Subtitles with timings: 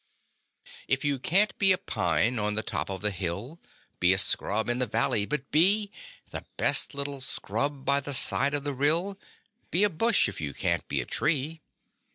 [0.87, 3.59] If you can't be a pine on the top of the hill
[3.99, 5.91] Be a scrub in the valley but be
[6.31, 9.19] The best little scrub by the side of the rill;
[9.69, 11.61] Be a bush if you can't be a tree.